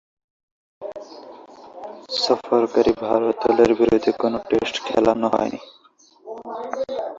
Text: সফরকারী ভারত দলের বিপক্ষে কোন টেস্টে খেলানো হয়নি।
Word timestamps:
সফরকারী 2.23 2.93
ভারত 3.03 3.35
দলের 3.43 3.71
বিপক্ষে 3.79 4.11
কোন 4.21 4.33
টেস্টে 4.47 4.79
খেলানো 4.87 5.27
হয়নি। 5.33 5.59